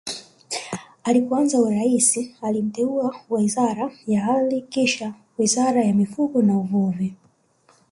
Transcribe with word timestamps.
Alipoanza 1.03 1.59
urais 1.59 2.27
alimteua 2.41 3.15
Wizara 3.29 3.91
ya 4.07 4.23
Ardhi 4.25 4.61
kisha 4.61 5.13
Wizara 5.37 5.83
ya 5.83 5.93
Mifugo 5.93 6.41
na 6.41 6.57
Uvuvi 6.57 7.15